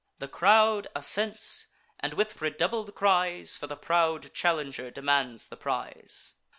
The 0.17 0.27
crowd 0.27 0.87
assents, 0.95 1.67
and 1.99 2.15
with 2.15 2.41
redoubled 2.41 2.95
cries 2.95 3.55
For 3.55 3.67
the 3.67 3.77
proud 3.77 4.33
challenger 4.33 4.89
demands 4.89 5.49
the 5.49 5.57
prize. 5.57 6.33